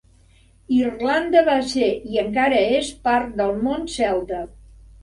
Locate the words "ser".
1.75-1.91